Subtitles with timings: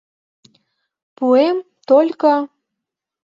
[1.15, 1.57] —Пуэм,
[1.87, 2.35] только...